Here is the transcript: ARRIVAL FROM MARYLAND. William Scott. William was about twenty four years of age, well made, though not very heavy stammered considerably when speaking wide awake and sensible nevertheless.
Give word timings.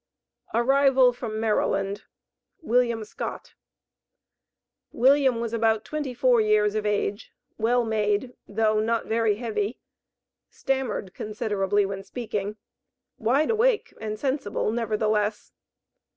ARRIVAL 0.55 1.13
FROM 1.13 1.39
MARYLAND. 1.39 2.05
William 2.63 3.03
Scott. 3.03 3.53
William 4.91 5.39
was 5.39 5.53
about 5.53 5.85
twenty 5.85 6.11
four 6.15 6.41
years 6.41 6.73
of 6.73 6.87
age, 6.87 7.31
well 7.59 7.85
made, 7.85 8.33
though 8.47 8.79
not 8.79 9.05
very 9.05 9.35
heavy 9.35 9.79
stammered 10.49 11.13
considerably 11.13 11.85
when 11.85 12.03
speaking 12.03 12.57
wide 13.19 13.51
awake 13.51 13.93
and 14.01 14.17
sensible 14.17 14.71
nevertheless. 14.71 15.51